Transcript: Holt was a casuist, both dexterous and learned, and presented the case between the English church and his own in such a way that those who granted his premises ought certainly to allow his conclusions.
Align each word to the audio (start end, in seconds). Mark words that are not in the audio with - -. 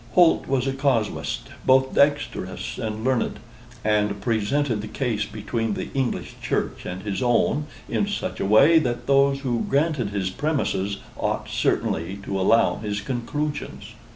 Holt 0.13 0.47
was 0.47 0.65
a 0.65 0.73
casuist, 0.73 1.49
both 1.63 1.93
dexterous 1.93 2.79
and 2.79 3.03
learned, 3.03 3.39
and 3.85 4.19
presented 4.19 4.81
the 4.81 4.87
case 4.87 5.25
between 5.25 5.75
the 5.75 5.93
English 5.93 6.33
church 6.41 6.87
and 6.87 7.03
his 7.03 7.21
own 7.21 7.67
in 7.87 8.07
such 8.07 8.39
a 8.39 8.45
way 8.47 8.79
that 8.79 9.05
those 9.05 9.41
who 9.41 9.63
granted 9.69 10.09
his 10.09 10.31
premises 10.31 10.97
ought 11.19 11.47
certainly 11.49 12.17
to 12.23 12.39
allow 12.41 12.77
his 12.77 12.99
conclusions. 12.99 13.93